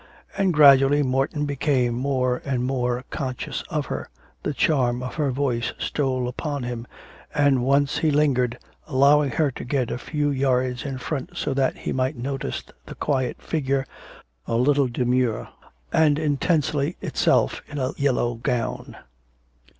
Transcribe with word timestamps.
And 0.35 0.51
gradually 0.51 1.03
Morton 1.03 1.45
became 1.45 1.93
more 1.93 2.41
and 2.43 2.63
more 2.65 3.03
conscious 3.11 3.63
of 3.69 3.85
her, 3.85 4.09
the 4.41 4.51
charm 4.51 5.03
of 5.03 5.13
her 5.13 5.29
voice 5.29 5.73
stole 5.77 6.27
upon 6.27 6.63
him, 6.63 6.87
and 7.35 7.63
once 7.63 7.99
he 7.99 8.09
lingered, 8.09 8.57
allowing 8.87 9.29
her 9.29 9.51
to 9.51 9.63
get 9.63 9.91
a 9.91 9.99
few 9.99 10.31
yards 10.31 10.85
in 10.85 10.97
front 10.97 11.37
so 11.37 11.53
that 11.53 11.77
he 11.77 11.93
might 11.93 12.17
notice 12.17 12.63
the 12.87 12.95
quiet 12.95 13.43
figure, 13.43 13.85
a 14.47 14.55
little 14.55 14.87
demure, 14.87 15.49
and 15.93 16.17
intensely 16.17 16.97
itself, 16.99 17.61
in 17.67 17.77
a 17.77 17.91
yellow 17.95 18.33
gown. 18.33 18.97